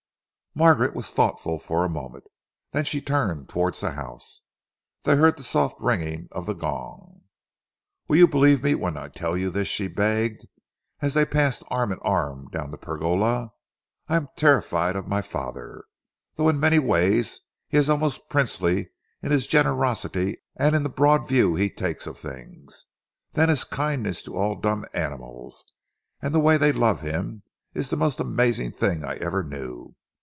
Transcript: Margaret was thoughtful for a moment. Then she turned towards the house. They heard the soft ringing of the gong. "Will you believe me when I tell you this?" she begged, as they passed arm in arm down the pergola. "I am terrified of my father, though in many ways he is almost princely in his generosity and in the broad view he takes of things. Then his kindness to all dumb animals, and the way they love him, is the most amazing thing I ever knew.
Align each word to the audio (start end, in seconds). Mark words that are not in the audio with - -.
Margaret 0.53 0.93
was 0.93 1.09
thoughtful 1.09 1.59
for 1.59 1.85
a 1.85 1.89
moment. 1.89 2.25
Then 2.73 2.83
she 2.83 2.99
turned 3.01 3.47
towards 3.47 3.79
the 3.79 3.91
house. 3.91 4.41
They 5.03 5.15
heard 5.15 5.37
the 5.37 5.43
soft 5.43 5.79
ringing 5.79 6.27
of 6.33 6.45
the 6.45 6.51
gong. 6.53 7.21
"Will 8.09 8.17
you 8.17 8.27
believe 8.27 8.61
me 8.61 8.75
when 8.75 8.97
I 8.97 9.07
tell 9.07 9.37
you 9.37 9.49
this?" 9.49 9.69
she 9.69 9.87
begged, 9.87 10.47
as 10.99 11.13
they 11.13 11.23
passed 11.23 11.63
arm 11.69 11.93
in 11.93 11.99
arm 11.99 12.49
down 12.49 12.69
the 12.71 12.77
pergola. 12.77 13.53
"I 14.09 14.17
am 14.17 14.27
terrified 14.35 14.97
of 14.97 15.07
my 15.07 15.21
father, 15.21 15.85
though 16.35 16.49
in 16.49 16.59
many 16.59 16.79
ways 16.79 17.39
he 17.69 17.77
is 17.77 17.89
almost 17.89 18.27
princely 18.27 18.89
in 19.23 19.31
his 19.31 19.47
generosity 19.47 20.41
and 20.57 20.75
in 20.75 20.83
the 20.83 20.89
broad 20.89 21.29
view 21.29 21.55
he 21.55 21.69
takes 21.69 22.05
of 22.05 22.19
things. 22.19 22.83
Then 23.31 23.47
his 23.47 23.63
kindness 23.63 24.21
to 24.23 24.35
all 24.35 24.59
dumb 24.59 24.85
animals, 24.93 25.63
and 26.21 26.35
the 26.35 26.41
way 26.41 26.57
they 26.57 26.73
love 26.73 26.99
him, 26.99 27.43
is 27.73 27.89
the 27.89 27.95
most 27.95 28.19
amazing 28.19 28.73
thing 28.73 29.05
I 29.05 29.15
ever 29.15 29.43
knew. 29.43 29.95